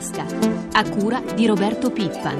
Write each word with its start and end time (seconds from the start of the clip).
tasca, 0.00 0.24
a 0.72 0.88
cura 0.88 1.20
di 1.34 1.46
Roberto 1.46 1.90
Pippan. 1.90 2.38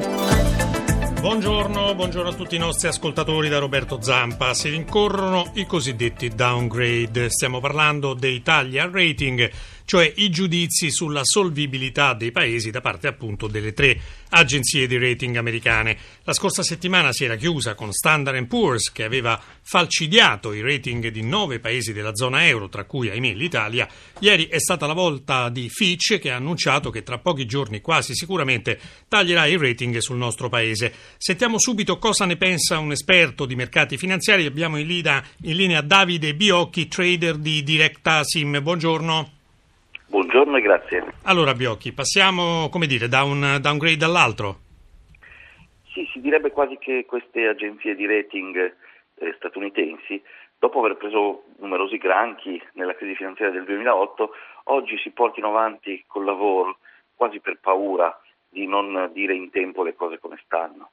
Buongiorno, 1.21 1.95
buongiorno 1.95 2.31
a 2.31 2.33
tutti 2.33 2.57
i 2.57 2.59
nostri 2.59 2.89
ascoltatori 2.89 3.51
da 3.51 3.59
Roberto 3.59 4.01
Zampa. 4.01 4.55
Si 4.55 4.71
rincorrono 4.71 5.51
i 5.55 5.67
cosiddetti 5.67 6.31
downgrade. 6.31 7.29
Stiamo 7.29 7.61
parlando 7.61 8.15
dei 8.15 8.43
tagli 8.43 8.79
al 8.79 8.91
rating 8.91 9.51
cioè 9.91 10.13
i 10.19 10.31
giudizi 10.31 10.89
sulla 10.89 11.23
solvibilità 11.25 12.15
dei 12.15 12.31
paesi 12.31 12.71
da 12.71 12.81
parte 12.81 13.09
appunto 13.09 13.49
delle 13.49 13.73
tre 13.73 14.01
agenzie 14.29 14.87
di 14.87 14.97
rating 14.97 15.35
americane. 15.35 15.99
La 16.23 16.33
scorsa 16.33 16.63
settimana 16.63 17.13
si 17.13 17.25
era 17.25 17.35
chiusa 17.35 17.75
con 17.75 17.91
Standard 17.91 18.47
Poor's 18.47 18.93
che 18.93 19.03
aveva 19.03 19.43
falcidiato 19.61 20.53
i 20.53 20.61
rating 20.61 21.09
di 21.09 21.25
nove 21.25 21.59
paesi 21.59 21.93
della 21.93 22.15
zona 22.15 22.47
euro, 22.47 22.69
tra 22.69 22.85
cui 22.85 23.11
ahimè 23.11 23.35
l'Italia. 23.35 23.89
Ieri 24.21 24.47
è 24.47 24.61
stata 24.61 24.87
la 24.87 24.93
volta 24.93 25.49
di 25.49 25.69
Fitch 25.69 26.21
che 26.21 26.31
ha 26.31 26.37
annunciato 26.37 26.91
che 26.91 27.03
tra 27.03 27.19
pochi 27.19 27.45
giorni 27.45 27.81
quasi 27.81 28.15
sicuramente 28.15 28.79
taglierà 29.09 29.47
il 29.47 29.59
rating 29.59 29.99
sul 29.99 30.19
nostro 30.19 30.49
paese. 30.49 30.95
Sentiamo 31.17 31.59
subito 31.59 31.99
cosa 31.99 32.27
ne 32.27 32.37
pensa 32.37 32.79
un 32.79 32.93
esperto 32.93 33.45
di 33.45 33.57
mercati 33.57 33.97
finanziari. 33.97 34.47
Abbiamo 34.47 34.79
in 34.79 34.87
linea, 34.87 35.21
in 35.43 35.57
linea 35.57 35.81
Davide 35.81 36.37
Biocchi, 36.37 36.87
trader 36.87 37.39
di 37.39 37.65
Directa 37.65 38.23
Sim. 38.23 38.63
Buongiorno. 38.63 39.39
Buongiorno 40.11 40.57
e 40.57 40.61
grazie. 40.61 41.05
Allora 41.23 41.55
Biocchi, 41.55 41.93
passiamo 41.93 42.69
come 42.69 42.89
dire, 42.89 43.07
da 43.07 43.23
un 43.23 43.59
downgrade 43.61 44.05
all'altro? 44.05 44.59
Sì, 45.93 46.05
si 46.13 46.21
direbbe 46.21 46.51
quasi 46.51 46.79
che 46.79 47.05
queste 47.07 47.47
agenzie 47.47 47.95
di 47.95 48.07
rating 48.07 48.57
eh, 48.57 49.35
statunitensi, 49.37 50.21
dopo 50.59 50.81
aver 50.81 50.97
preso 50.97 51.45
numerosi 51.61 51.97
granchi 51.97 52.61
nella 52.73 52.97
crisi 52.97 53.15
finanziaria 53.15 53.55
del 53.55 53.65
2008, 53.65 54.31
oggi 54.65 54.99
si 54.99 55.11
portino 55.11 55.51
avanti 55.51 56.03
col 56.09 56.25
lavoro 56.25 56.79
quasi 57.15 57.39
per 57.39 57.61
paura 57.61 58.21
di 58.49 58.67
non 58.67 59.13
dire 59.15 59.37
in 59.37 59.49
tempo 59.51 59.85
le 59.85 59.95
cose 59.95 60.19
come 60.19 60.41
stanno. 60.45 60.91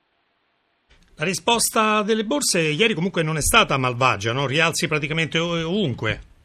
La 1.15 1.25
risposta 1.25 2.03
delle 2.03 2.23
borse 2.23 2.59
ieri 2.59 2.93
comunque 2.93 3.23
non 3.23 3.37
è 3.37 3.41
stata 3.41 3.79
malvagia, 3.79 4.31
no? 4.31 4.45
rialzi 4.45 4.87
praticamente 4.87 5.39
ovunque. 5.39 6.35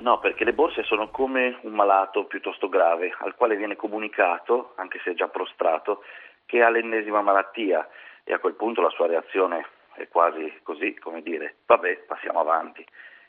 No, 0.00 0.20
perché 0.20 0.44
le 0.44 0.52
borse 0.52 0.84
sono 0.84 1.10
come 1.10 1.58
un 1.62 1.72
malato 1.72 2.24
piuttosto 2.24 2.68
grave 2.68 3.14
al 3.18 3.34
quale 3.34 3.56
viene 3.56 3.74
comunicato, 3.74 4.72
anche 4.76 5.00
se 5.02 5.14
già 5.14 5.28
prostrato, 5.28 6.04
che 6.46 6.62
ha 6.62 6.70
l'ennesima 6.70 7.20
malattia 7.20 7.86
e 8.22 8.32
a 8.32 8.38
quel 8.38 8.54
punto 8.54 8.80
la 8.80 8.90
sua 8.90 9.06
reazione 9.06 9.66
è 9.94 10.06
quasi 10.08 10.52
così, 10.62 10.96
come 10.98 11.22
dire, 11.22 11.56
vabbè, 11.66 12.04
passiamo 12.06 12.40
avanti. 12.40 12.84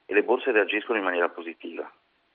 E 0.06 0.14
le 0.14 0.24
borse 0.24 0.52
reagiscono 0.52 0.98
in 0.98 1.04
maniera 1.04 1.30
positiva. 1.30 1.92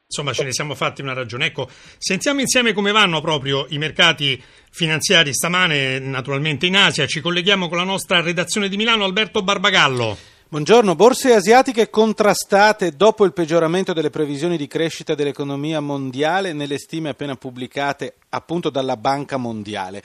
Insomma, 0.07 0.33
ce 0.33 0.45
ne 0.45 0.53
siamo 0.53 0.75
fatti 0.75 1.01
una 1.01 1.15
ragione. 1.15 1.47
Ecco, 1.47 1.67
sentiamo 1.69 2.41
insieme 2.41 2.73
come 2.73 2.93
vanno 2.93 3.21
proprio 3.21 3.67
i 3.71 3.79
mercati 3.79 4.41
finanziari 4.71 5.33
stamane, 5.33 5.99
naturalmente 5.99 6.67
in 6.67 6.77
Asia. 6.77 7.07
Ci 7.07 7.21
colleghiamo 7.21 7.69
con 7.69 7.79
la 7.79 7.85
nostra 7.85 8.21
redazione 8.21 8.69
di 8.69 8.77
Milano, 8.77 9.05
Alberto 9.05 9.43
Barbagallo. 9.43 10.34
Buongiorno, 10.47 10.95
borse 10.95 11.35
asiatiche 11.35 11.89
contrastate 11.89 12.95
dopo 12.95 13.25
il 13.25 13.33
peggioramento 13.33 13.93
delle 13.93 14.11
previsioni 14.11 14.57
di 14.57 14.69
crescita 14.69 15.15
dell'economia 15.15 15.81
mondiale 15.81 16.53
nelle 16.53 16.79
stime 16.79 17.09
appena 17.09 17.35
pubblicate 17.35 18.17
appunto 18.29 18.69
dalla 18.71 18.97
Banca 18.97 19.37
Mondiale. 19.37 20.03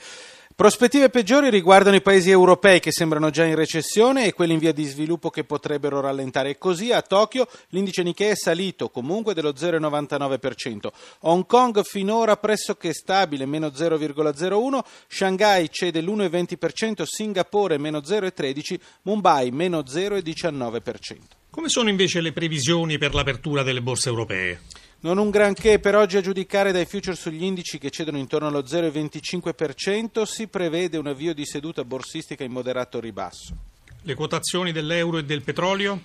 Prospettive 0.60 1.08
peggiori 1.08 1.48
riguardano 1.48 1.96
i 1.96 2.02
paesi 2.02 2.28
europei 2.28 2.80
che 2.80 2.92
sembrano 2.92 3.30
già 3.30 3.46
in 3.46 3.54
recessione 3.54 4.26
e 4.26 4.34
quelli 4.34 4.52
in 4.52 4.58
via 4.58 4.74
di 4.74 4.84
sviluppo 4.84 5.30
che 5.30 5.42
potrebbero 5.42 6.02
rallentare. 6.02 6.58
Così 6.58 6.92
a 6.92 7.00
Tokyo 7.00 7.48
l'indice 7.68 8.02
Nikkei 8.02 8.32
è 8.32 8.36
salito 8.36 8.90
comunque 8.90 9.32
dello 9.32 9.52
0,99%. 9.52 10.88
Hong 11.20 11.46
Kong 11.46 11.82
finora 11.82 12.36
pressoché 12.36 12.92
stabile, 12.92 13.46
meno 13.46 13.68
0,01%, 13.68 14.80
Shanghai 15.08 15.70
cede 15.70 16.02
l'1,20%, 16.02 17.04
Singapore 17.04 17.78
meno 17.78 18.00
0,13%, 18.00 18.80
Mumbai 19.04 19.50
meno 19.52 19.78
0,19%. 19.78 21.16
Come 21.48 21.70
sono 21.70 21.88
invece 21.88 22.20
le 22.20 22.32
previsioni 22.32 22.98
per 22.98 23.14
l'apertura 23.14 23.62
delle 23.62 23.80
borse 23.80 24.10
europee? 24.10 24.60
Non 25.02 25.16
un 25.16 25.30
granché 25.30 25.78
per 25.78 25.94
oggi 25.94 26.18
a 26.18 26.20
giudicare 26.20 26.72
dai 26.72 26.84
future 26.84 27.16
sugli 27.16 27.42
indici 27.42 27.78
che 27.78 27.88
cedono 27.88 28.18
intorno 28.18 28.48
allo 28.48 28.60
0,25%, 28.60 30.24
si 30.24 30.46
prevede 30.46 30.98
un 30.98 31.06
avvio 31.06 31.32
di 31.32 31.46
seduta 31.46 31.86
borsistica 31.86 32.44
in 32.44 32.52
moderato 32.52 33.00
ribasso. 33.00 33.56
Le 34.02 34.14
quotazioni 34.14 34.72
dell'euro 34.72 35.16
e 35.16 35.24
del 35.24 35.42
petrolio? 35.42 36.02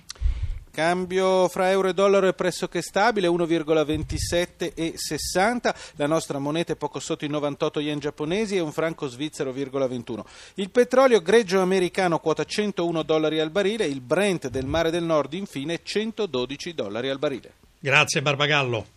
Cambio 0.71 1.49
fra 1.49 1.71
euro 1.71 1.89
e 1.89 1.93
dollaro 1.93 2.29
è 2.29 2.33
pressoché 2.33 2.81
stabile, 2.81 3.27
1,27 3.27 4.71
e 4.73 4.93
60. 4.95 5.75
La 5.95 6.07
nostra 6.07 6.39
moneta 6.39 6.71
è 6.71 6.77
poco 6.77 7.01
sotto 7.01 7.25
i 7.25 7.29
98 7.29 7.81
yen 7.81 7.99
giapponesi 7.99 8.55
e 8.55 8.61
un 8.61 8.71
franco 8.71 9.07
svizzero, 9.07 9.51
21. 9.51 10.25
Il 10.53 10.69
petrolio 10.69 11.21
greggio 11.21 11.59
americano 11.59 12.19
quota 12.19 12.45
101 12.45 13.03
dollari 13.03 13.41
al 13.41 13.51
barile, 13.51 13.85
il 13.85 13.99
Brent 13.99 14.47
del 14.47 14.67
Mare 14.67 14.89
del 14.89 15.03
Nord 15.03 15.33
infine 15.33 15.81
112 15.83 16.73
dollari 16.73 17.09
al 17.09 17.19
barile. 17.19 17.64
Grazie 17.85 18.23
Barbagallo. 18.23 18.87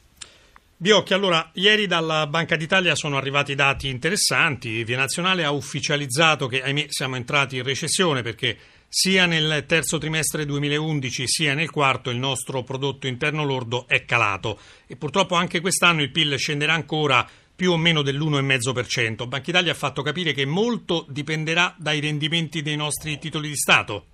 Biocchi, 0.79 1.13
allora, 1.13 1.51
ieri 1.53 1.87
dalla 1.87 2.27
Banca 2.27 2.57
d'Italia 2.57 2.95
sono 2.95 3.19
arrivati 3.19 3.55
dati 3.55 3.91
interessanti. 3.91 4.83
Via 4.83 4.97
Nazionale 4.97 5.45
ha 5.45 5.51
ufficializzato 5.51 6.47
che, 6.47 6.63
ahimè, 6.63 6.87
siamo 6.89 7.17
entrati 7.17 7.59
in 7.59 7.65
recessione 7.65 8.23
perché 8.23 8.57
sia 8.89 9.27
nel 9.27 9.67
terzo 9.67 9.99
trimestre 9.99 10.47
2011 10.47 11.25
sia 11.27 11.53
nel 11.53 11.69
quarto 11.69 12.09
il 12.09 12.17
nostro 12.17 12.63
prodotto 12.63 13.07
interno 13.07 13.45
lordo 13.45 13.87
è 13.87 14.07
calato 14.07 14.59
e 14.87 14.97
purtroppo 14.97 15.35
anche 15.35 15.61
quest'anno 15.61 16.01
il 16.01 16.11
PIL 16.11 16.39
scenderà 16.39 16.73
ancora 16.73 17.29
più 17.55 17.73
o 17.73 17.77
meno 17.77 18.01
dell'1,5%. 18.01 19.29
Banca 19.29 19.51
Italia 19.51 19.73
ha 19.73 19.75
fatto 19.75 20.01
capire 20.01 20.33
che 20.33 20.47
molto 20.47 21.05
dipenderà 21.11 21.75
dai 21.77 22.01
rendimenti 22.01 22.63
dei 22.63 22.77
nostri 22.77 23.19
titoli 23.19 23.49
di 23.51 23.57
Stato. 23.57 24.07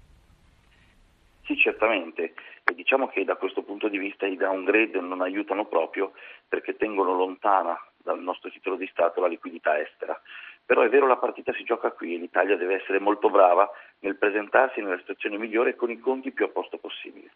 Sì, 1.44 1.56
certamente. 1.56 2.34
E 2.65 2.75
diciamo 2.75 3.09
che 3.09 3.25
da 3.25 3.37
questo 3.37 3.62
punto 3.62 3.88
di 3.88 3.99
vista 3.99 4.27
i 4.27 4.37
downgrade 4.37 4.99
non 5.00 5.21
aiutano 5.21 5.66
proprio 5.66 6.12
perché 6.49 6.77
tengono 6.77 7.15
lontana 7.15 7.78
dal 7.97 8.21
nostro 8.21 8.50
titolo 8.50 8.77
di 8.77 8.88
Stato 8.91 9.21
la 9.21 9.28
liquidità 9.28 9.78
estera. 9.78 10.19
Però 10.65 10.81
è 10.82 10.88
vero 10.88 11.06
la 11.06 11.19
partita 11.19 11.53
si 11.53 11.65
gioca 11.65 11.93
qui 11.93 12.15
e 12.15 12.19
l'Italia 12.19 12.56
deve 12.56 12.77
essere 12.77 12.99
molto 12.99 13.28
brava 13.28 13.71
nel 14.00 14.16
presentarsi 14.16 14.81
nella 14.81 14.99
situazione 14.99 15.37
migliore 15.37 15.75
con 15.75 15.91
i 15.91 15.99
conti 15.99 16.32
più 16.32 16.47
a 16.47 16.49
posto 16.49 16.78
possibile. 16.78 17.31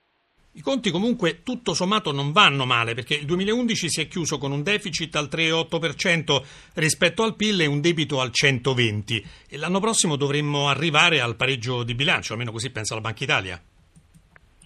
I 0.52 0.62
conti 0.62 0.90
comunque 0.90 1.42
tutto 1.42 1.74
sommato 1.74 2.10
non 2.10 2.32
vanno 2.32 2.64
male 2.64 2.94
perché 2.94 3.14
il 3.14 3.26
2011 3.26 3.88
si 3.88 4.00
è 4.00 4.08
chiuso 4.08 4.38
con 4.38 4.50
un 4.50 4.62
deficit 4.62 5.14
al 5.14 5.28
3,8% 5.30 6.72
rispetto 6.74 7.22
al 7.22 7.36
PIL 7.36 7.60
e 7.60 7.66
un 7.66 7.80
debito 7.80 8.20
al 8.20 8.30
120% 8.32 9.22
e 9.48 9.58
l'anno 9.58 9.78
prossimo 9.78 10.16
dovremmo 10.16 10.68
arrivare 10.68 11.20
al 11.20 11.36
pareggio 11.36 11.84
di 11.84 11.94
bilancio, 11.94 12.32
almeno 12.32 12.50
così 12.50 12.72
pensa 12.72 12.94
la 12.94 13.02
Banca 13.02 13.22
Italia. 13.22 13.60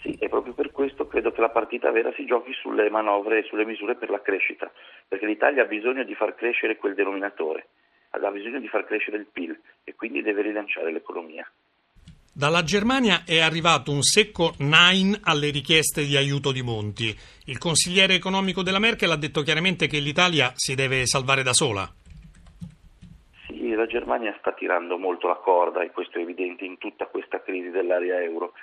Sì, 0.03 0.17
e 0.19 0.29
proprio 0.29 0.53
per 0.53 0.72
questo 0.83 1.07
credo 1.07 1.31
che 1.31 1.41
la 1.41 1.49
partita 1.49 1.93
vera 1.93 2.13
si 2.17 2.25
giochi 2.25 2.53
sulle 2.55 2.91
manovre 2.91 3.39
e 3.39 3.43
sulle 3.45 3.65
misure 3.65 3.95
per 3.95 4.11
la 4.11 4.21
crescita, 4.21 4.69
perché 5.07 5.27
l'Italia 5.27 5.63
ha 5.63 5.67
bisogno 5.67 6.03
di 6.03 6.13
far 6.17 6.35
crescere 6.35 6.77
quel 6.77 6.97
denominatore, 6.97 7.69
ha 8.11 8.31
bisogno 8.33 8.59
di 8.59 8.67
far 8.67 8.85
crescere 8.85 9.19
il 9.19 9.29
PIL 9.31 9.57
e 9.85 9.95
quindi 9.95 10.23
deve 10.23 10.43
rilanciare 10.43 10.91
l'economia. 10.91 11.49
Dalla 12.35 12.65
Germania 12.65 13.23
è 13.25 13.39
arrivato 13.39 13.93
un 13.93 14.03
secco 14.03 14.55
nein 14.59 15.17
alle 15.23 15.51
richieste 15.51 16.05
di 16.05 16.17
aiuto 16.17 16.51
di 16.51 16.63
Monti. 16.63 17.15
Il 17.47 17.59
consigliere 17.59 18.15
economico 18.15 18.65
della 18.65 18.81
Merkel 18.81 19.13
ha 19.13 19.17
detto 19.17 19.43
chiaramente 19.43 19.87
che 19.87 20.01
l'Italia 20.01 20.51
si 20.57 20.75
deve 20.75 21.07
salvare 21.07 21.45
da 21.45 21.53
sola. 21.53 21.89
Sì, 23.47 23.71
la 23.71 23.87
Germania 23.87 24.35
sta 24.41 24.51
tirando 24.51 24.99
molto 24.99 25.29
la 25.29 25.37
corda 25.37 25.85
e 25.85 25.93
questo 25.93 26.19
è 26.19 26.23
evidente 26.23 26.65
in 26.65 26.77
tutta 26.79 27.07
questa 27.07 27.41
crisi 27.41 27.71
dell'area 27.71 28.21
euro 28.21 28.55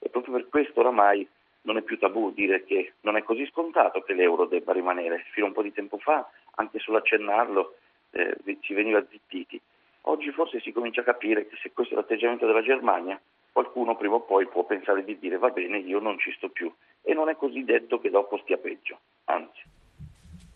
e 0.00 0.08
proprio 0.08 0.34
per 0.34 0.48
questo 0.48 0.80
oramai 0.80 1.28
non 1.62 1.76
è 1.76 1.82
più 1.82 1.98
tabù 1.98 2.32
dire 2.32 2.64
che 2.64 2.94
non 3.00 3.16
è 3.16 3.22
così 3.22 3.46
scontato 3.46 4.00
che 4.00 4.14
l'euro 4.14 4.46
debba 4.46 4.72
rimanere. 4.72 5.24
Fino 5.32 5.46
a 5.46 5.48
un 5.48 5.54
po' 5.54 5.62
di 5.62 5.72
tempo 5.72 5.98
fa, 5.98 6.28
anche 6.56 6.78
solo 6.78 6.98
accennarlo, 6.98 7.76
eh, 8.10 8.36
ci 8.60 8.74
veniva 8.74 9.04
zittiti. 9.08 9.60
Oggi 10.02 10.30
forse 10.30 10.60
si 10.60 10.72
comincia 10.72 11.02
a 11.02 11.04
capire 11.04 11.46
che 11.46 11.56
se 11.62 11.72
questo 11.72 11.94
è 11.94 11.96
l'atteggiamento 11.96 12.46
della 12.46 12.62
Germania, 12.62 13.20
qualcuno 13.52 13.96
prima 13.96 14.14
o 14.14 14.20
poi 14.20 14.46
può 14.46 14.64
pensare 14.64 15.04
di 15.04 15.18
dire 15.18 15.36
va 15.36 15.50
bene, 15.50 15.78
io 15.78 16.00
non 16.00 16.18
ci 16.18 16.32
sto 16.36 16.48
più. 16.48 16.72
E 17.02 17.12
non 17.14 17.28
è 17.28 17.36
così 17.36 17.64
detto 17.64 18.00
che 18.00 18.10
dopo 18.10 18.38
stia 18.38 18.56
peggio, 18.56 18.98
anzi. 19.24 19.62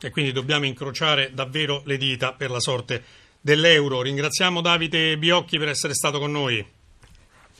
E 0.00 0.10
quindi 0.10 0.32
dobbiamo 0.32 0.66
incrociare 0.66 1.32
davvero 1.32 1.82
le 1.84 1.96
dita 1.96 2.32
per 2.32 2.50
la 2.50 2.60
sorte 2.60 3.02
dell'euro. 3.40 4.02
Ringraziamo 4.02 4.60
Davide 4.60 5.16
Biocchi 5.18 5.58
per 5.58 5.68
essere 5.68 5.94
stato 5.94 6.18
con 6.18 6.30
noi. 6.30 6.64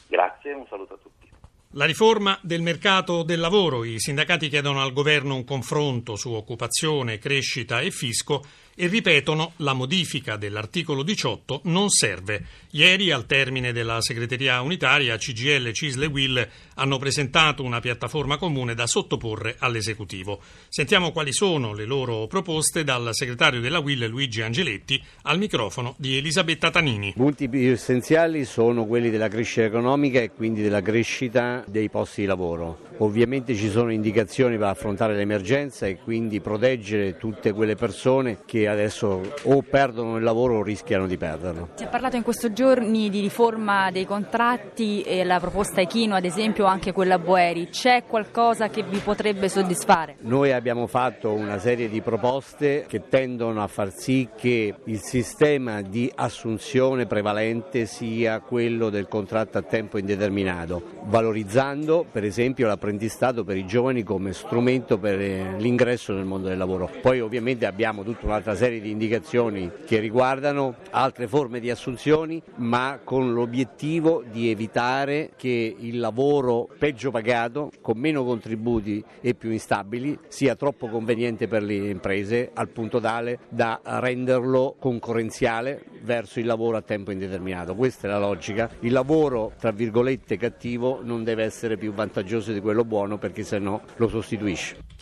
Grazie, 0.09 0.53
un 0.53 0.67
saluto 0.67 0.95
a 0.95 0.97
tutti. 0.97 1.29
La 1.77 1.87
riforma 1.87 2.39
del 2.41 2.63
mercato 2.63 3.25
del 3.25 3.41
lavoro. 3.41 3.83
I 3.83 3.99
sindacati 3.99 4.49
chiedono 4.49 4.81
al 4.81 4.93
governo 4.93 5.35
un 5.35 5.43
confronto 5.43 6.15
su 6.15 6.31
occupazione, 6.31 7.19
crescita 7.19 7.81
e 7.81 7.91
fisco 7.91 8.45
e 8.75 8.87
ripetono 8.87 9.53
la 9.57 9.73
modifica 9.73 10.37
dell'articolo 10.37 11.03
18 11.03 11.61
non 11.65 11.91
serve. 11.91 12.45
Ieri, 12.71 13.11
al 13.11 13.27
termine 13.27 13.73
della 13.73 14.01
segreteria 14.01 14.61
unitaria, 14.61 15.17
CGL, 15.17 15.73
CISL 15.73 16.03
e 16.03 16.07
WIL 16.07 16.49
hanno 16.75 16.99
presentato 16.99 17.63
una 17.63 17.81
piattaforma 17.81 18.37
comune 18.37 18.75
da 18.75 18.87
sottoporre 18.87 19.57
all'esecutivo. 19.59 20.41
Sentiamo 20.69 21.13
quali 21.13 21.33
sono 21.33 21.73
le 21.73 21.85
loro 21.85 22.27
proposte 22.27 22.83
dal 22.83 23.11
segretario 23.13 23.61
della 23.61 23.79
WIL 23.79 24.07
Luigi 24.07 24.43
Angeletti 24.43 25.03
al 25.23 25.39
microfono 25.39 25.95
di 25.99 26.17
Elisabetta 26.17 26.71
Tanini. 26.71 27.09
I 27.09 27.15
punti 27.15 27.49
più 27.49 27.71
essenziali 27.71 28.45
sono 28.45 28.87
quelli 28.87 29.11
della 29.11 29.29
crescita 29.29 29.65
economica 29.65 30.21
e 30.21 30.31
quindi 30.31 30.63
della 30.63 30.83
crescita 30.83 31.65
dei 31.67 31.89
posti 31.89 32.23
di 32.23 32.27
lavoro. 32.27 32.93
Ovviamente 32.99 33.55
ci 33.55 33.71
sono 33.71 33.93
indicazioni 33.93 34.57
per 34.57 34.69
affrontare 34.69 35.15
l'emergenza 35.17 35.87
e 35.87 35.97
quindi 35.97 36.41
proteggere 36.41 37.17
tutte 37.17 37.53
quelle 37.53 37.75
persone 37.75 38.39
che 38.47 38.64
adesso 38.67 39.21
o 39.43 39.63
perdono 39.63 40.17
il 40.17 40.23
lavoro 40.23 40.59
o 40.59 40.63
rischiano 40.63 41.07
di 41.07 41.17
perderlo. 41.17 41.71
Si 41.75 41.85
è 41.85 41.89
parlato 41.89 42.17
in 42.17 42.23
questi 42.23 42.53
giorni 42.53 43.11
di 43.11 43.21
riforma 43.21 43.91
dei 43.91 44.07
contratti 44.07 45.03
e 45.03 45.25
la 45.25 45.39
proposta 45.41 45.81
Echino, 45.81 46.15
ad 46.15 46.25
esempio 46.25 46.65
anche 46.65 46.93
quella 46.93 47.19
Boeri. 47.19 47.69
C'è 47.69 48.05
qualcosa 48.07 48.69
che 48.69 48.83
vi 48.83 48.99
potrebbe 48.99 49.49
soddisfare? 49.49 50.17
Noi 50.21 50.53
abbiamo 50.53 50.87
fatto 50.87 51.33
una 51.33 51.59
serie 51.59 51.89
di 51.89 52.01
proposte 52.01 52.85
che 52.89 53.09
tendono 53.09 53.63
a 53.63 53.67
far 53.67 53.93
sì 53.93 54.29
che 54.37 54.75
il 54.85 55.01
sistema 55.01 55.83
di 55.83 56.11
assunzione 56.15 57.07
prevalente 57.07 57.87
sia 57.87 58.41
quello 58.41 58.91
del 58.91 59.09
contratto 59.09 59.59
a 59.59 59.63
tempo 59.63 59.99
indeterminato, 59.99 60.83
valorizzando 61.05 62.05
per 62.11 62.25
esempio 62.25 62.67
l'apprendistato 62.67 63.45
per 63.45 63.57
i 63.57 63.67
giovani 63.67 64.03
come 64.03 64.33
strumento 64.33 64.99
per 64.99 65.19
l'ingresso 65.59 66.13
nel 66.13 66.25
mondo 66.25 66.49
del 66.49 66.59
lavoro. 66.59 66.91
Poi 67.01 67.21
ovviamente 67.21 67.67
abbiamo 67.67 68.03
tutta 68.03 68.27
un'altra 68.27 68.54
serie 68.55 68.81
di 68.81 68.91
indicazioni 68.91 69.71
che 69.85 69.99
riguardano 69.99 70.77
altre 70.91 71.27
forme 71.27 71.61
di 71.61 71.71
assunzioni, 71.71 72.43
ma 72.57 73.01
con 73.03 73.33
l'obiettivo 73.33 74.23
di 74.31 74.51
evitare 74.51 75.33
che 75.37 75.77
il 75.79 75.99
lavoro 75.99 76.69
peggio 76.79 77.11
pagato, 77.11 77.71
con 77.81 77.99
meno 77.99 78.25
contributi 78.25 79.03
e 79.21 79.35
più 79.35 79.51
instabili, 79.51 80.19
sia 80.29 80.55
troppo 80.55 80.89
conveniente 80.89 81.49
per 81.49 81.63
le 81.63 81.75
imprese 81.75 82.51
al 82.53 82.69
punto 82.69 83.01
tale 83.01 83.41
da 83.49 83.81
renderlo 83.83 84.77
concorrenziale 84.79 85.83
verso 86.03 86.39
il 86.39 86.47
lavoro 86.47 86.77
a 86.77 86.83
tempo 86.83 87.11
indeterminato. 87.11 87.75
Questa 87.75 88.07
è 88.07 88.11
la 88.11 88.19
logica. 88.19 88.71
Il 88.81 88.93
lavoro, 88.93 89.53
tra 89.59 89.71
virgolette, 89.71 90.37
cattivo 90.37 91.01
non 91.03 91.25
deve 91.25 91.45
essere 91.45 91.77
più 91.77 91.93
vantaggioso 91.93 92.53
di 92.53 92.61
quello 92.61 92.85
buono 92.85 93.19
perché 93.19 93.43
sennò 93.43 93.81
lo 93.97 94.09
sostituisce. 94.09 94.94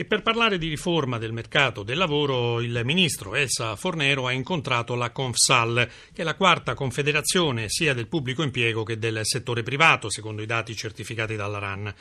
E 0.00 0.06
per 0.06 0.22
parlare 0.22 0.56
di 0.56 0.66
riforma 0.66 1.18
del 1.18 1.30
mercato 1.30 1.82
del 1.82 1.98
lavoro, 1.98 2.62
il 2.62 2.80
ministro 2.84 3.34
Elsa 3.34 3.76
Fornero 3.76 4.26
ha 4.26 4.32
incontrato 4.32 4.94
la 4.94 5.10
Confsal, 5.10 5.86
che 6.14 6.22
è 6.22 6.24
la 6.24 6.36
quarta 6.36 6.72
confederazione 6.72 7.66
sia 7.68 7.92
del 7.92 8.06
pubblico 8.06 8.42
impiego 8.42 8.82
che 8.82 8.96
del 8.96 9.20
settore 9.24 9.62
privato, 9.62 10.08
secondo 10.08 10.40
i 10.40 10.46
dati 10.46 10.74
certificati 10.74 11.36
dalla 11.36 11.58
RAN. 11.58 11.94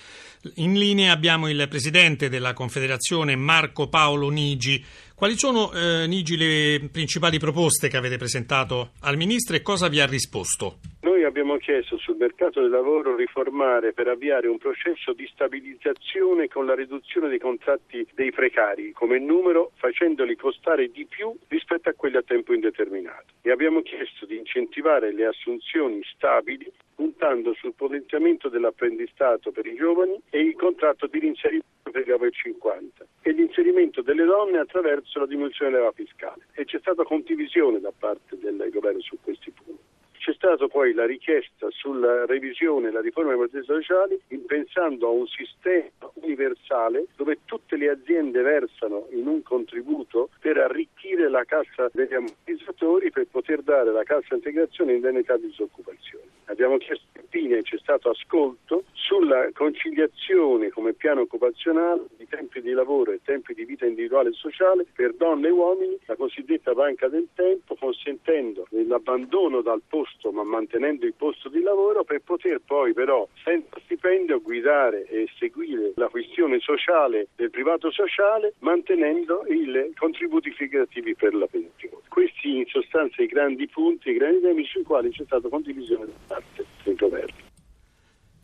In 0.55 0.75
linea 0.75 1.11
abbiamo 1.11 1.49
il 1.49 1.67
presidente 1.67 2.29
della 2.29 2.53
Confederazione 2.53 3.35
Marco 3.35 3.89
Paolo 3.89 4.29
Nigi. 4.29 4.81
Quali 5.19 5.35
sono, 5.35 5.73
eh, 5.73 6.07
Nigi, 6.07 6.37
le 6.37 6.87
principali 6.89 7.39
proposte 7.39 7.89
che 7.89 7.97
avete 7.97 8.15
presentato 8.15 8.91
al 9.01 9.17
ministro 9.17 9.57
e 9.57 9.61
cosa 9.61 9.89
vi 9.89 9.99
ha 9.99 10.05
risposto? 10.05 10.79
Noi 11.01 11.25
abbiamo 11.25 11.57
chiesto 11.57 11.97
sul 11.97 12.15
mercato 12.15 12.61
del 12.61 12.69
lavoro 12.69 13.17
riformare 13.17 13.91
per 13.91 14.07
avviare 14.07 14.47
un 14.47 14.57
processo 14.57 15.11
di 15.11 15.27
stabilizzazione 15.29 16.47
con 16.47 16.65
la 16.65 16.73
riduzione 16.73 17.27
dei 17.27 17.37
contratti 17.37 18.07
dei 18.15 18.31
precari 18.31 18.93
come 18.93 19.19
numero 19.19 19.71
facendoli 19.75 20.37
costare 20.37 20.87
di 20.87 21.05
più 21.05 21.35
rispetto 21.49 21.89
a 21.89 21.93
quelli 21.97 22.15
a 22.15 22.23
tempo 22.23 22.53
indeterminato 22.53 23.33
e 23.41 23.51
abbiamo 23.51 23.81
chiesto 23.81 24.25
di 24.25 24.37
incentivare 24.37 25.11
le 25.11 25.25
assunzioni 25.25 25.99
stabili 26.15 26.71
puntando 26.99 27.53
sul 27.53 27.73
potenziamento 27.75 28.49
dell'apprendistato 28.49 29.51
per 29.51 29.65
i 29.65 29.73
giovani 29.73 30.19
e 30.29 30.41
il 30.41 30.55
contratto 30.55 31.07
di 31.07 31.19
reinserimento 31.19 31.89
per 31.89 32.05
gli 32.05 32.11
over 32.11 32.29
50 32.29 33.05
e 33.21 33.31
l'inserimento 33.31 34.01
delle 34.01 34.25
donne 34.25 34.57
attraverso 34.57 35.19
la 35.19 35.25
diminuzione 35.25 35.71
della 35.71 35.93
fiscale 35.93 36.47
e 36.55 36.65
c'è 36.65 36.77
stata 36.79 37.03
condivisione 37.03 37.79
da 37.79 37.93
parte 37.97 38.37
del 38.37 38.67
governo 38.69 38.99
su 38.99 39.17
questi 39.23 39.49
punti. 39.51 39.79
C'è 40.17 40.33
stata 40.33 40.67
poi 40.67 40.91
la 40.93 41.05
richiesta 41.05 41.67
sulla 41.69 42.25
revisione 42.25 42.89
e 42.89 42.91
la 42.91 42.99
riforma 42.99 43.29
dei 43.29 43.47
protezioni 43.47 43.81
sociali 43.81 44.19
pensando 44.45 45.07
a 45.07 45.11
un 45.11 45.25
sistema 45.25 46.11
universale 46.15 47.05
dove 47.15 47.39
tutte 47.45 47.77
le 47.77 47.89
aziende 47.89 48.41
versano 48.41 49.07
in 49.11 49.25
un 49.25 49.41
contributo 49.41 50.31
per 50.41 50.57
arricchire 50.57 51.18
la 51.29 51.43
cassa 51.45 51.89
degli 51.93 52.13
ammortizzatori 52.13 53.11
per 53.11 53.27
poter 53.29 53.61
dare 53.61 53.91
la 53.91 54.03
cassa 54.03 54.35
integrazione 54.35 54.91
in 54.91 54.97
indennità 54.97 55.37
di 55.37 55.47
disoccupazione. 55.47 56.25
Abbiamo 56.45 56.77
chiesto 56.77 57.05
infine, 57.19 57.61
c'è 57.61 57.77
stato 57.77 58.09
ascolto 58.09 58.83
sulla 58.93 59.49
conciliazione 59.53 60.69
come 60.69 60.93
piano 60.93 61.21
occupazionale 61.21 62.05
tempi 62.29 62.61
di 62.61 62.71
lavoro 62.71 63.11
e 63.11 63.19
tempi 63.23 63.53
di 63.53 63.65
vita 63.65 63.85
individuale 63.85 64.29
e 64.29 64.33
sociale 64.33 64.85
per 64.93 65.13
donne 65.15 65.47
e 65.47 65.51
uomini, 65.51 65.97
la 66.05 66.15
cosiddetta 66.15 66.73
banca 66.73 67.07
del 67.07 67.27
tempo, 67.33 67.75
consentendo 67.75 68.67
l'abbandono 68.69 69.61
dal 69.61 69.81
posto 69.87 70.31
ma 70.31 70.43
mantenendo 70.43 71.05
il 71.05 71.13
posto 71.13 71.49
di 71.49 71.61
lavoro 71.61 72.03
per 72.03 72.21
poter 72.21 72.61
poi 72.65 72.93
però 72.93 73.27
senza 73.43 73.77
stipendio 73.83 74.41
guidare 74.41 75.05
e 75.07 75.27
seguire 75.37 75.93
la 75.95 76.07
questione 76.07 76.59
sociale 76.59 77.27
del 77.35 77.49
privato 77.49 77.91
sociale 77.91 78.53
mantenendo 78.59 79.43
i 79.47 79.93
contributi 79.95 80.51
figurativi 80.51 81.15
per 81.15 81.33
la 81.33 81.47
pensione. 81.47 81.97
Questi 82.07 82.57
in 82.57 82.65
sostanza 82.67 83.21
i 83.21 83.27
grandi 83.27 83.67
punti, 83.67 84.09
i 84.09 84.13
grandi 84.13 84.41
temi 84.41 84.65
sui 84.65 84.83
quali 84.83 85.09
c'è 85.11 85.23
stata 85.25 85.47
condivisione 85.49 86.05
da 86.05 86.35
parte 86.35 86.65
del 86.83 86.95
governo. 86.95 87.48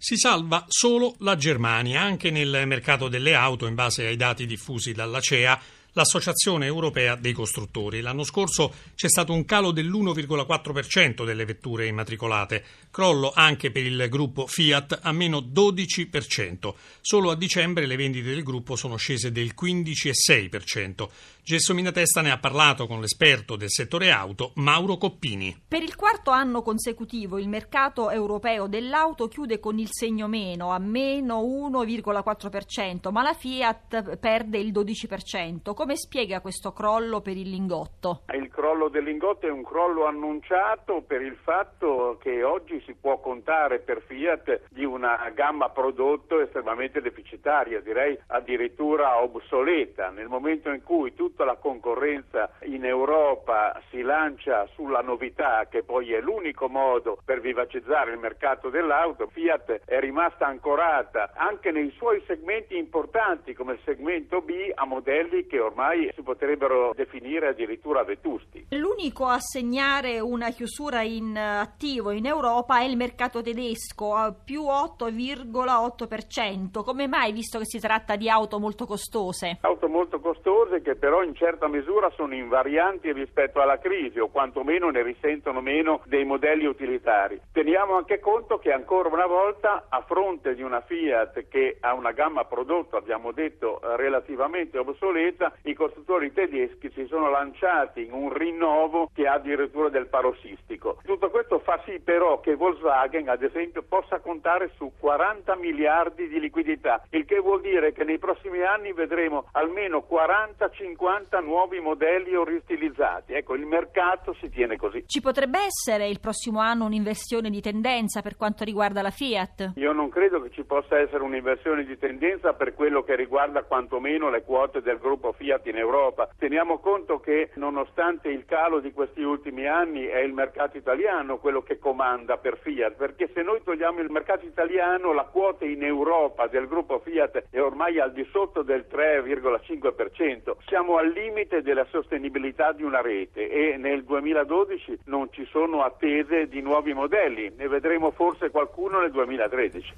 Si 0.06 0.18
salva 0.18 0.66
solo 0.68 1.16
la 1.22 1.36
Germania, 1.36 2.02
anche 2.02 2.30
nel 2.30 2.68
mercato 2.68 3.08
delle 3.08 3.34
auto, 3.34 3.66
in 3.66 3.74
base 3.74 4.06
ai 4.06 4.16
dati 4.16 4.46
diffusi 4.46 4.92
dalla 4.92 5.20
CEA 5.20 5.60
l'Associazione 5.94 6.68
Europea 6.68 7.16
dei 7.16 7.34
Costruttori. 7.34 8.02
L'anno 8.02 8.24
scorso 8.24 8.72
c'è 8.94 9.10
stato 9.10 9.34
un 9.34 9.46
calo 9.46 9.72
dell'1,4% 9.72 11.26
delle 11.26 11.46
vetture 11.46 11.88
immatricolate, 11.88 12.64
crollo 12.92 13.32
anche 13.34 13.72
per 13.72 13.84
il 13.84 14.06
gruppo 14.10 14.46
Fiat 14.46 15.00
a 15.02 15.12
meno 15.12 15.40
12%. 15.40 16.74
Solo 17.02 17.32
a 17.32 17.36
dicembre 17.36 17.88
le 17.88 17.96
vendite 17.96 18.30
del 18.30 18.44
gruppo 18.44 18.76
sono 18.76 18.98
scese 18.98 19.32
del 19.32 19.54
15,6%. 19.60 21.08
Gessomina 21.46 21.92
Testa 21.92 22.24
ne 22.24 22.32
ha 22.32 22.40
parlato 22.40 22.88
con 22.88 23.00
l'esperto 23.00 23.56
del 23.56 23.70
settore 23.70 24.10
auto, 24.10 24.54
Mauro 24.56 24.98
Coppini. 24.98 25.56
Per 25.68 25.84
il 25.84 25.96
quarto 25.96 26.32
anno 26.32 26.64
consecutivo 26.64 27.38
il 27.38 27.48
mercato 27.48 28.10
europeo 28.10 28.66
dell'auto 28.66 29.28
chiude 29.28 29.60
con 29.60 29.78
il 29.78 29.90
segno 29.92 30.28
meno, 30.28 30.72
a 30.72 30.80
meno 30.80 31.44
1,4%, 31.44 33.12
ma 33.12 33.22
la 33.22 33.34
Fiat 33.34 34.18
perde 34.18 34.58
il 34.58 34.72
12%. 34.72 35.76
Come 35.76 35.96
spiega 35.96 36.42
questo 36.42 36.74
crollo 36.74 37.22
per 37.22 37.38
il 37.38 37.52
lingotto? 37.52 38.24
Il 38.34 38.50
crollo 38.50 38.90
del 38.90 39.04
lingotto 39.04 39.46
è 39.46 39.52
un 39.52 39.64
crollo 39.64 40.08
annunciato 40.08 41.04
per 41.06 41.22
il 41.22 41.38
fatto 41.44 42.18
che 42.24 42.42
oggi 42.42 42.82
si 42.88 42.96
può 42.96 43.20
contare 43.20 43.78
per 43.78 44.02
Fiat 44.08 44.64
di 44.70 44.84
una 44.84 45.32
gamma 45.36 45.70
prodotto 45.70 46.42
estremamente 46.42 47.02
deficitaria, 47.02 47.82
direi 47.82 48.18
addirittura 48.30 49.22
obsoleta. 49.22 50.10
Nel 50.10 50.28
momento 50.28 50.72
in 50.72 50.82
cui 50.82 51.14
tutta 51.36 51.44
la 51.44 51.58
concorrenza 51.58 52.50
in 52.62 52.86
Europa 52.86 53.82
si 53.90 54.02
lancia 54.02 54.66
sulla 54.74 55.02
novità, 55.02 55.68
che 55.70 55.84
poi 55.84 56.14
è 56.14 56.22
l'unico 56.22 56.70
modo 56.70 57.18
per 57.26 57.42
vivacizzare 57.42 58.14
il 58.14 58.20
mercato 58.20 58.70
dell'auto, 58.70 59.28
Fiat 59.28 59.82
è 59.84 60.00
rimasta 60.00 60.46
ancorata 60.46 61.34
anche 61.36 61.72
nei 61.72 61.92
suoi 61.98 62.24
segmenti 62.26 62.78
importanti 62.78 63.54
come 63.54 63.74
il 63.74 63.82
segmento 63.84 64.40
B 64.40 64.72
a 64.74 64.86
modelli 64.86 65.46
che 65.46 65.60
ormai 65.60 66.10
si 66.16 66.22
potrebbero 66.22 66.94
definire 66.96 67.50
addirittura 67.50 68.06
vetusti. 68.06 68.68
L'unico 68.70 69.26
a 69.26 69.40
segnare 69.40 70.22
una 70.22 70.52
chiusura 70.52 71.02
in 71.02 71.38
attivo 71.38 72.12
in 72.12 72.28
Europa 72.28 72.80
è 72.80 72.86
il 72.86 72.96
mercato 72.96 73.42
tedesco, 73.42 74.16
a 74.16 74.34
più 74.34 74.62
8,8%. 74.62 76.82
Come 76.82 77.10
mai, 77.10 77.34
visto 77.34 77.60
che 77.60 77.66
si 77.66 77.80
tratta 77.80 78.16
di 78.16 78.30
auto 78.30 78.58
molto 78.58 78.86
costose? 78.86 79.58
Auto 79.60 79.90
molto 79.90 80.22
costose 80.22 80.82
che 80.82 80.96
però 80.96 81.24
in 81.26 81.36
certa 81.36 81.68
misura 81.68 82.10
sono 82.12 82.34
invarianti 82.34 83.12
rispetto 83.12 83.60
alla 83.62 83.80
crisi 83.80 84.20
o 84.20 84.30
quantomeno 84.30 84.90
ne 84.90 85.02
risentono 85.02 85.60
meno 85.60 86.02
dei 86.06 86.24
modelli 86.24 86.66
utilitari. 86.66 87.40
Teniamo 87.52 87.96
anche 87.96 88.20
conto 88.20 88.60
che 88.60 88.72
ancora 88.72 89.10
una 89.10 89.26
volta 89.26 89.86
a 89.90 90.02
fronte 90.02 90.56
di 90.56 90.62
una 90.62 90.82
Fiat 90.82 91.48
che 91.48 91.78
ha 91.82 91.94
una 91.94 92.12
gamma 92.12 92.46
prodotto, 92.46 92.96
abbiamo 92.96 93.32
detto, 93.32 93.80
relativamente 93.96 94.78
obsoleta, 94.78 95.54
i 95.64 95.74
costruttori 95.74 96.32
tedeschi 96.32 96.92
si 96.92 97.06
sono 97.08 97.30
lanciati 97.30 98.06
in 98.06 98.14
un 98.14 98.32
rinnovo 98.32 99.10
che 99.14 99.28
ha 99.28 99.34
addirittura 99.34 99.90
del 99.90 100.08
parossistico. 100.08 100.98
Tutto 101.04 101.30
questo 101.30 101.60
fa 101.60 101.82
sì 101.86 102.00
però 102.00 102.40
che 102.40 102.56
Volkswagen, 102.56 103.30
ad 103.30 103.44
esempio, 103.44 103.84
possa 103.84 104.20
contare 104.20 104.72
su 104.76 104.92
40 105.00 105.56
miliardi 105.56 106.28
di 106.28 106.40
liquidità, 106.40 107.04
il 107.10 107.26
che 107.26 107.40
vuol 107.40 107.62
dire 107.62 107.92
che 107.94 108.04
nei 108.04 108.20
prossimi 108.20 108.62
anni 108.62 108.94
vedremo 108.94 109.48
almeno 109.54 110.06
40-50 110.10 111.15
nuovi 111.42 111.80
modelli 111.80 112.36
o 112.36 112.44
ristilizzati. 112.44 113.34
Ecco, 113.34 113.56
il 113.56 113.66
mercato 113.66 114.34
si 114.40 114.50
tiene 114.50 114.78
così. 114.78 115.04
Ci 115.08 115.22
potrebbe 115.22 115.60
essere 115.60 116.08
il 116.08 116.20
prossimo 116.20 116.60
anno 116.60 116.86
un'inversione 116.86 117.50
di 117.50 117.62
tendenza 117.62 118.22
per 118.22 118.36
quanto 118.36 118.64
riguarda 118.64 119.02
la 119.02 119.10
Fiat? 119.10 119.74
Io 119.76 119.92
non 119.92 120.10
credo 120.10 120.42
che 120.42 120.52
ci 120.52 120.64
possa 120.64 121.00
essere 121.00 121.24
un'inversione 121.24 121.84
di 121.86 121.98
tendenza 121.98 122.54
per 122.54 122.74
quello 122.74 123.04
che 123.04 123.16
riguarda 123.16 123.64
quantomeno 123.64 124.30
le 124.30 124.44
quote 124.44 124.82
del 124.82 124.98
gruppo 124.98 125.34
Fiat 125.34 125.68
in 125.68 125.78
Europa. 125.78 126.30
Teniamo 126.38 126.80
conto 126.80 127.20
che 127.20 127.52
nonostante 127.56 128.30
il 128.30 128.46
calo 128.46 128.80
di 128.80 128.92
questi 128.92 129.22
ultimi 129.22 129.68
anni 129.68 130.06
è 130.06 130.20
il 130.20 130.34
mercato 130.34 130.78
italiano 130.78 131.38
quello 131.38 131.62
che 131.62 131.80
comanda 131.80 132.38
per 132.38 132.58
Fiat, 132.58 132.96
perché 132.96 133.30
se 133.34 133.42
noi 133.42 133.62
togliamo 133.64 134.00
il 134.00 134.12
mercato 134.12 134.46
italiano 134.46 135.14
la 135.14 135.24
quota 135.24 135.66
in 135.66 135.84
Europa 135.84 136.48
del 136.48 136.68
gruppo 136.68 137.00
Fiat 137.00 137.46
è 137.50 137.60
ormai 137.60 138.00
al 138.00 138.12
di 138.12 138.28
sotto 138.32 138.62
del 138.62 138.86
3,5%. 138.90 140.56
Siamo 140.66 140.98
al 140.98 141.05
limite 141.12 141.62
della 141.62 141.86
sostenibilità 141.92 142.72
di 142.72 142.84
una 142.84 143.02
rete 143.02 143.50
e 143.50 143.78
nel 143.78 144.04
2012 144.04 145.00
non 145.06 145.30
ci 145.32 145.46
sono 145.52 145.84
attese 145.84 146.48
di 146.48 146.62
nuovi 146.62 146.94
modelli, 146.94 147.52
ne 147.56 147.68
vedremo 147.68 148.12
forse 148.12 148.50
qualcuno 148.50 149.00
nel 149.00 149.12
2013. 149.12 149.94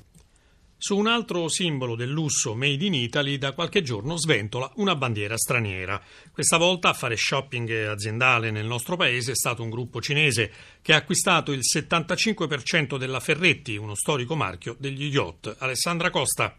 Su 0.80 0.96
un 0.96 1.08
altro 1.08 1.48
simbolo 1.48 1.96
del 1.96 2.12
lusso 2.12 2.54
made 2.54 2.86
in 2.86 2.94
Italy 2.94 3.40
da 3.40 3.54
qualche 3.54 3.82
giorno 3.82 4.16
sventola 4.16 4.72
una 4.76 4.96
bandiera 4.96 5.36
straniera. 5.36 6.00
Questa 6.32 6.58
volta 6.58 6.90
a 6.90 6.94
fare 6.94 7.16
shopping 7.16 7.88
aziendale 7.88 8.52
nel 8.52 8.68
nostro 8.68 8.96
paese 8.96 9.32
è 9.32 9.36
stato 9.36 9.64
un 9.64 9.72
gruppo 9.72 10.02
cinese 10.02 10.52
che 10.84 10.94
ha 10.94 10.98
acquistato 10.98 11.52
il 11.52 11.62
75% 11.62 12.98
della 12.98 13.20
Ferretti, 13.20 13.76
uno 13.76 13.96
storico 13.96 14.36
marchio 14.36 14.76
degli 14.78 15.06
yacht. 15.06 15.56
Alessandra 15.58 16.12
Costa. 16.12 16.56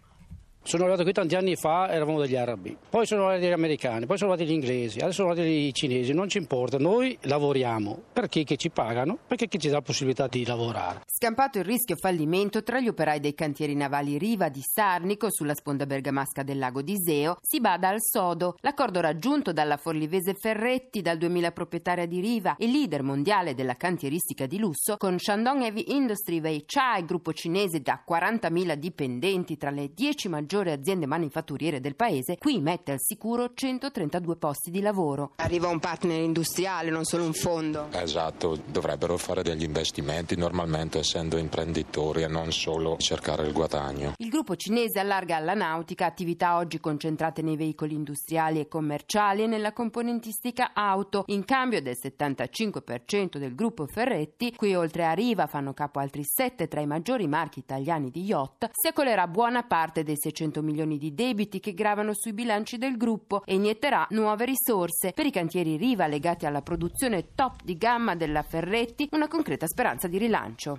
Sono 0.69 0.83
arrivato 0.83 1.03
qui 1.03 1.15
tanti 1.15 1.35
anni 1.35 1.57
fa, 1.57 1.89
eravamo 1.89 2.21
degli 2.21 2.37
arabi, 2.37 2.77
poi 2.91 3.07
sono 3.07 3.29
arrivati 3.29 3.49
gli 3.49 3.53
americani, 3.53 4.05
poi 4.05 4.19
sono 4.19 4.33
arrivati 4.33 4.53
gli 4.53 4.55
inglesi, 4.55 4.99
adesso 4.99 5.23
sono 5.23 5.31
arrivati 5.31 5.51
i 5.51 5.73
cinesi, 5.73 6.13
non 6.13 6.29
ci 6.29 6.37
importa, 6.37 6.77
noi 6.77 7.17
lavoriamo 7.23 7.99
perché 8.13 8.45
che 8.45 8.59
ci 8.59 8.69
pagano, 8.69 9.17
perché 9.27 9.49
chi 9.49 9.59
ci 9.59 9.69
dà 9.69 9.77
la 9.77 9.81
possibilità 9.81 10.27
di 10.27 10.45
lavorare. 10.45 11.01
Scampato 11.07 11.57
il 11.57 11.65
rischio 11.65 11.97
fallimento 11.97 12.63
tra 12.63 12.81
gli 12.81 12.89
operai 12.89 13.19
dei 13.19 13.33
cantieri 13.33 13.75
navali 13.75 14.19
Riva 14.19 14.51
di 14.51 14.61
Sarnico 14.61 15.31
sulla 15.31 15.55
sponda 15.55 15.87
bergamasca 15.87 16.43
del 16.43 16.59
lago 16.59 16.83
di 16.83 16.93
Iseo, 16.93 17.39
si 17.41 17.61
bada 17.61 17.89
al 17.89 18.03
sodo. 18.03 18.57
L'accordo 18.61 19.01
raggiunto 19.01 19.55
dalla 19.55 19.79
forlivese 19.79 20.35
Ferretti, 20.35 21.01
dal 21.01 21.17
2000 21.17 21.51
proprietaria 21.53 22.05
di 22.05 22.21
Riva 22.21 22.57
e 22.59 22.67
leader 22.67 23.03
mondiale 23.03 23.55
della 23.55 23.77
cantieristica 23.77 24.45
di 24.45 24.59
lusso, 24.59 24.99
con 24.99 25.19
Shandong 25.19 25.63
Heavy 25.63 25.85
Industry 25.95 26.43
Weichai, 26.43 27.07
gruppo 27.07 27.33
cinese 27.33 27.81
da 27.81 28.05
40.000 28.07 28.75
dipendenti 28.75 29.57
tra 29.57 29.71
le 29.71 29.95
10 29.95 30.29
maggiori 30.29 30.57
maggiori 30.59 30.71
aziende 30.71 31.07
manifatturiere 31.07 31.81
del 31.81 31.95
paese, 31.95 32.37
qui 32.37 32.61
mette 32.61 32.93
al 32.93 33.01
sicuro 33.01 33.53
132 33.55 34.37
posti 34.37 34.71
di 34.71 34.81
lavoro. 34.81 35.33
Arriva 35.37 35.69
un 35.69 35.79
partner 35.79 36.21
industriale, 36.21 36.91
non 36.91 37.05
solo 37.05 37.25
un 37.25 37.33
fondo. 37.33 37.89
Esatto, 37.93 38.59
dovrebbero 38.67 39.17
fare 39.17 39.43
degli 39.43 39.63
investimenti 39.63 40.37
normalmente 40.37 40.99
essendo 40.99 41.37
imprenditori 41.37 42.23
e 42.23 42.29
non 42.29 42.51
solo 42.53 42.97
cercare 42.99 43.47
il 43.47 43.53
guadagno. 43.53 44.15
Il 44.17 44.31
gruppo 44.31 44.57
cinese 44.57 44.99
allarga 44.99 45.37
alla 45.37 45.55
nautica 45.55 46.07
attività 46.07 46.57
oggi 46.57 46.81
concentrate 46.81 47.43
nei 47.43 47.57
veicoli 47.57 47.95
industriali 47.95 48.59
e 48.61 48.69
commerciali 48.69 49.45
e 49.45 49.47
nella 49.47 49.73
componentistica 49.73 50.73
auto, 50.75 51.25
in 51.27 51.45
cambio 51.45 51.81
del 51.81 51.97
75% 52.03 53.39
del 53.39 53.55
gruppo 53.55 53.87
Ferretti, 53.87 54.55
qui 54.57 54.75
oltre 54.75 55.05
a 55.05 55.13
Riva 55.13 55.47
fanno 55.47 55.73
capo 55.73 56.01
altri 56.01 56.25
sette 56.25 56.67
tra 56.69 56.81
i 56.81 56.87
maggiori 56.87 57.29
marchi 57.29 57.61
italiani 57.61 58.11
di 58.11 58.23
yacht, 58.23 58.71
si 58.73 58.89
accolerà 58.89 59.29
buona 59.29 59.63
parte 59.63 60.03
dei 60.03 60.17
600 60.17 60.48
200 60.49 60.63
milioni 60.63 60.99
di 60.99 61.15
debiti 61.15 61.61
che 61.61 61.75
gravano 61.75 62.15
sui 62.15 62.33
bilanci 62.33 62.79
del 62.79 62.97
gruppo 62.97 63.43
e 63.45 63.55
inietterà 63.55 64.07
nuove 64.11 64.47
risorse 64.47 65.13
per 65.13 65.27
i 65.27 65.31
cantieri 65.31 65.77
Riva 65.77 66.07
legati 66.07 66.47
alla 66.47 66.63
produzione 66.63 67.29
top 67.35 67.63
di 67.63 67.77
gamma 67.77 68.17
della 68.17 68.43
Ferretti, 68.43 69.09
una 69.13 69.29
concreta 69.29 69.67
speranza 69.67 70.09
di 70.09 70.19
rilancio. 70.19 70.79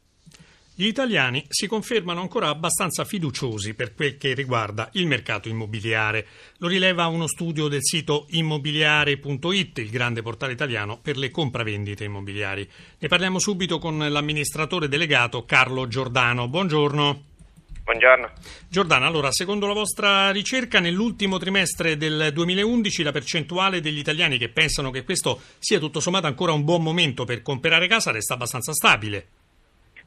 Gli 0.74 0.86
italiani 0.86 1.44
si 1.50 1.68
confermano 1.68 2.22
ancora 2.22 2.48
abbastanza 2.48 3.04
fiduciosi 3.04 3.74
per 3.74 3.94
quel 3.94 4.16
che 4.16 4.34
riguarda 4.34 4.90
il 4.94 5.08
mercato 5.08 5.50
immobiliare. 5.50 6.26
Lo 6.60 6.70
rileva 6.70 7.08
uno 7.08 7.28
studio 7.28 7.68
del 7.68 7.84
sito 7.84 8.28
immobiliare.it, 8.30 9.78
il 9.80 9.90
grande 9.90 10.22
portale 10.22 10.54
italiano 10.54 10.98
per 11.02 11.18
le 11.18 11.32
compravendite 11.32 12.06
immobiliari. 12.06 12.70
Ne 12.98 13.08
parliamo 13.10 13.40
subito 13.40 13.78
con 13.78 13.98
l'amministratore 13.98 14.88
delegato 14.88 15.44
Carlo 15.44 15.86
Giordano. 15.90 16.48
Buongiorno. 16.48 17.29
Buongiorno. 17.89 18.29
Giordana, 18.69 19.08
allora, 19.08 19.31
secondo 19.31 19.65
la 19.65 19.74
vostra 19.74 20.29
ricerca, 20.29 20.79
nell'ultimo 20.79 21.39
trimestre 21.39 21.98
del 21.98 22.29
2011 22.31 23.01
la 23.01 23.12
percentuale 23.12 23.81
degli 23.81 23.98
italiani 23.98 24.38
che 24.38 24.53
pensano 24.53 24.91
che 24.91 25.03
questo 25.03 25.41
sia 25.58 25.79
tutto 25.79 26.00
sommato 26.00 26.27
ancora 26.27 26.51
un 26.51 26.63
buon 26.63 26.84
momento 26.84 27.25
per 27.25 27.41
comprare 27.41 27.88
casa 27.88 28.12
resta 28.12 28.36
abbastanza 28.36 28.74
stabile. 28.74 29.25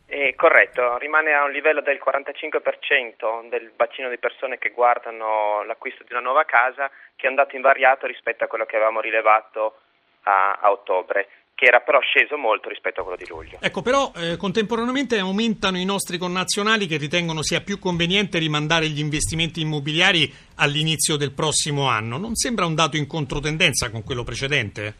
Eh, 0.06 0.36
corretto, 0.36 0.96
rimane 0.98 1.32
a 1.32 1.42
un 1.42 1.50
livello 1.50 1.80
del 1.80 1.98
45% 1.98 3.48
del 3.48 3.72
bacino 3.74 4.08
di 4.10 4.18
persone 4.18 4.58
che 4.58 4.70
guardano 4.70 5.64
l'acquisto 5.64 6.04
di 6.04 6.12
una 6.12 6.22
nuova 6.22 6.44
casa, 6.44 6.88
che 7.16 7.26
è 7.26 7.30
un 7.30 7.34
dato 7.34 7.56
invariato 7.56 8.06
rispetto 8.06 8.44
a 8.44 8.46
quello 8.46 8.64
che 8.64 8.76
avevamo 8.76 9.00
rilevato 9.00 9.80
a, 10.22 10.52
a 10.62 10.70
ottobre 10.70 11.26
che 11.62 11.68
era 11.68 11.78
però 11.78 12.00
sceso 12.00 12.36
molto 12.36 12.68
rispetto 12.68 13.00
a 13.00 13.02
quello 13.04 13.16
di 13.16 13.28
luglio. 13.28 13.58
Ecco, 13.60 13.82
però 13.82 14.10
eh, 14.16 14.36
contemporaneamente 14.36 15.16
aumentano 15.18 15.78
i 15.78 15.84
nostri 15.84 16.18
connazionali 16.18 16.88
che 16.88 16.96
ritengono 16.96 17.42
sia 17.42 17.60
più 17.60 17.78
conveniente 17.78 18.40
rimandare 18.40 18.88
gli 18.88 18.98
investimenti 18.98 19.60
immobiliari 19.60 20.28
all'inizio 20.56 21.14
del 21.16 21.30
prossimo 21.30 21.86
anno. 21.88 22.18
Non 22.18 22.34
sembra 22.34 22.66
un 22.66 22.74
dato 22.74 22.96
in 22.96 23.06
controtendenza 23.06 23.92
con 23.92 24.02
quello 24.02 24.24
precedente? 24.24 24.94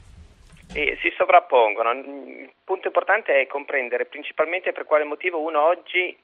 Eh, 0.73 0.97
si 1.03 1.13
sovrappongono. 1.19 1.91
Il 1.91 2.53
punto 2.63 2.87
importante 2.87 3.41
è 3.41 3.47
comprendere 3.49 4.05
principalmente 4.05 4.71
per 4.71 4.85
quale 4.85 5.03
motivo 5.03 5.41
uno 5.41 5.67
oggi 5.67 6.17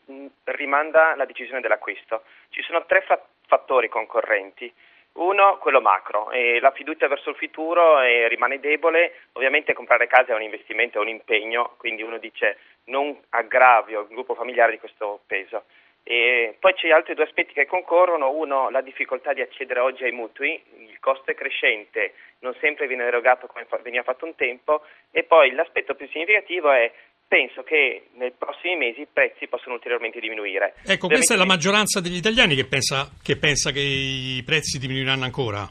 rimanda 0.45 1.17
la 1.17 1.25
decisione 1.25 1.61
dell'acquisto. 1.61 2.23
Ci 2.51 2.63
sono 2.63 2.85
tre 2.87 3.05
fattori 3.49 3.89
concorrenti. 3.89 4.73
Uno, 5.19 5.59
quello 5.59 5.81
macro, 5.81 6.31
e 6.31 6.61
la 6.61 6.71
fiducia 6.71 7.09
verso 7.09 7.31
il 7.31 7.37
futuro 7.37 8.01
rimane 8.29 8.61
debole, 8.61 9.15
ovviamente 9.33 9.73
comprare 9.73 10.07
casa 10.07 10.33
è 10.33 10.37
un 10.37 10.43
investimento, 10.43 10.99
è 10.99 11.01
un 11.01 11.09
impegno, 11.09 11.75
quindi 11.77 12.03
uno 12.03 12.19
dice 12.19 12.59
non 12.85 13.19
aggravio 13.31 14.03
il 14.03 14.09
gruppo 14.09 14.35
familiare 14.35 14.71
di 14.71 14.79
questo 14.79 15.21
peso. 15.27 15.65
E 16.05 16.55
poi 16.61 16.73
c'è 16.75 16.91
altri 16.91 17.15
due 17.15 17.25
aspetti 17.25 17.53
che 17.53 17.67
concorrono, 17.67 18.31
uno 18.31 18.71
la 18.71 18.81
difficoltà 18.81 19.33
di 19.33 19.41
accedere 19.41 19.81
oggi 19.81 20.05
ai 20.05 20.13
mutui, 20.13 20.63
il 20.77 20.99
costo 21.01 21.33
è 21.33 21.35
crescente, 21.35 22.15
non 22.39 22.55
sempre 22.61 22.87
viene 22.87 23.05
erogato 23.05 23.49
come 23.49 23.67
veniva 23.83 24.05
fatto 24.05 24.25
un 24.25 24.37
tempo. 24.37 24.83
E 25.11 25.25
poi 25.25 25.51
l'aspetto 25.51 25.97
più 25.97 26.07
significativo 26.09 26.71
è 26.71 26.91
penso 27.29 27.63
che 27.63 28.09
nei 28.15 28.33
prossimi 28.33 28.75
mesi 28.77 29.03
i 29.03 29.09
prezzi 29.13 29.47
possono 29.47 29.75
ulteriormente 29.75 30.19
diminuire. 30.19 30.75
Ecco, 30.81 31.07
Ovviamente 31.07 31.15
questa 31.15 31.35
è 31.35 31.37
la 31.37 31.45
maggioranza 31.45 32.01
degli 32.01 32.17
italiani 32.17 32.57
che 32.57 32.65
pensa 32.65 33.11
che, 33.23 33.37
pensa 33.37 33.71
che 33.71 33.81
i 33.81 34.43
prezzi 34.45 34.79
diminuiranno 34.79 35.25
ancora? 35.25 35.69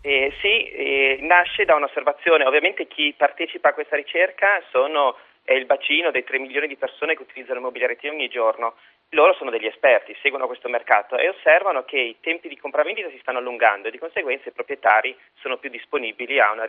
Eh, 0.00 0.32
sì, 0.40 0.64
eh, 0.70 1.18
nasce 1.20 1.66
da 1.66 1.74
un'osservazione. 1.74 2.46
Ovviamente 2.46 2.86
chi 2.86 3.14
partecipa 3.16 3.68
a 3.68 3.74
questa 3.74 3.96
ricerca 3.96 4.62
sono, 4.70 5.16
è 5.44 5.52
il 5.52 5.66
bacino 5.66 6.10
dei 6.10 6.24
3 6.24 6.38
milioni 6.38 6.66
di 6.66 6.76
persone 6.76 7.14
che 7.14 7.22
utilizzano 7.22 7.58
immobiliare 7.58 7.98
ogni 8.04 8.28
giorno. 8.28 8.74
Loro 9.10 9.34
sono 9.34 9.50
degli 9.50 9.66
esperti, 9.66 10.16
seguono 10.22 10.46
questo 10.46 10.68
mercato 10.68 11.16
e 11.16 11.28
osservano 11.28 11.84
che 11.84 11.98
i 11.98 12.16
tempi 12.20 12.48
di 12.48 12.58
compravendita 12.58 13.10
si 13.10 13.18
stanno 13.20 13.38
allungando 13.38 13.88
e 13.88 13.90
di 13.90 13.98
conseguenza 13.98 14.48
i 14.48 14.52
proprietari 14.52 15.16
sono 15.40 15.58
più 15.58 15.68
disponibili 15.68 16.40
a 16.40 16.52
una, 16.52 16.66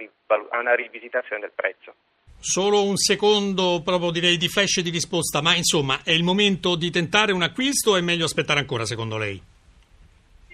a 0.49 0.57
una 0.57 0.75
rivisitazione 0.75 1.41
del 1.41 1.51
prezzo. 1.53 1.93
Solo 2.41 2.84
un 2.84 2.96
secondo, 2.96 3.81
proprio 3.84 4.12
direi 4.12 4.38
di 4.38 4.48
flash 4.48 4.79
di 4.79 4.89
risposta, 4.89 5.41
ma 5.41 5.55
insomma 5.55 6.00
è 6.05 6.12
il 6.12 6.24
momento 6.24 6.77
di 6.77 6.89
tentare 6.89 7.34
un 7.34 7.41
acquisto 7.41 7.91
o 7.91 7.98
è 7.98 8.01
meglio 8.01 8.24
aspettare 8.24 8.60
ancora 8.60 8.86
secondo 8.86 9.17
lei? 9.17 9.41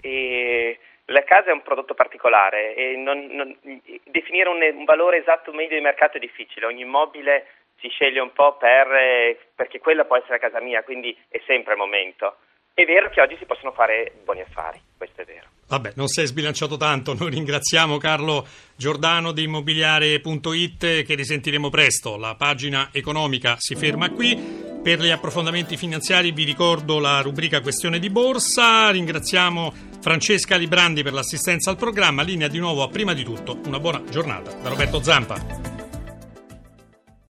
E 0.00 0.78
la 1.06 1.22
casa 1.22 1.50
è 1.50 1.52
un 1.52 1.62
prodotto 1.62 1.94
particolare 1.94 2.74
e 2.74 2.96
non, 2.96 3.26
non, 3.30 3.56
definire 4.04 4.48
un, 4.48 4.60
un, 4.60 4.84
valore 4.84 5.18
esatto 5.18 5.52
medio 5.52 5.76
di 5.76 5.82
mercato 5.82 6.16
è 6.16 6.20
difficile, 6.20 6.66
ogni 6.66 6.82
immobile 6.82 7.46
si 7.78 7.88
sceglie 7.88 8.18
un 8.18 8.32
po' 8.32 8.56
per, 8.56 9.36
perché 9.54 9.78
quella 9.78 10.04
può 10.04 10.16
essere 10.16 10.40
la 10.40 10.48
casa 10.48 10.60
mia, 10.60 10.82
quindi 10.82 11.16
è 11.28 11.40
sempre 11.46 11.74
il 11.74 11.78
momento. 11.78 12.36
È 12.78 12.84
vero 12.84 13.08
che 13.08 13.22
oggi 13.22 13.36
si 13.38 13.46
possono 13.46 13.72
fare 13.72 14.12
buoni 14.22 14.42
affari, 14.42 14.78
questo 14.98 15.22
è 15.22 15.24
vero. 15.24 15.46
Vabbè, 15.66 15.92
non 15.94 16.08
è 16.14 16.26
sbilanciato 16.26 16.76
tanto. 16.76 17.14
Noi 17.14 17.30
ringraziamo 17.30 17.96
Carlo 17.96 18.46
Giordano 18.76 19.32
di 19.32 19.44
immobiliare.it 19.44 21.02
che 21.04 21.14
risentiremo 21.14 21.70
presto. 21.70 22.18
La 22.18 22.34
pagina 22.34 22.90
economica 22.92 23.56
si 23.58 23.76
ferma 23.76 24.10
qui. 24.10 24.36
Per 24.82 25.00
gli 25.00 25.08
approfondimenti 25.08 25.78
finanziari 25.78 26.32
vi 26.32 26.44
ricordo 26.44 26.98
la 26.98 27.22
rubrica 27.22 27.62
questione 27.62 27.98
di 27.98 28.10
borsa. 28.10 28.90
Ringraziamo 28.90 29.72
Francesca 30.02 30.56
Librandi 30.56 31.02
per 31.02 31.14
l'assistenza 31.14 31.70
al 31.70 31.78
programma. 31.78 32.22
Linea 32.22 32.48
di 32.48 32.58
nuovo 32.58 32.82
a 32.82 32.88
prima 32.88 33.14
di 33.14 33.24
tutto. 33.24 33.58
Una 33.64 33.80
buona 33.80 34.04
giornata 34.04 34.52
da 34.52 34.68
Roberto 34.68 35.02
Zampa. 35.02 35.75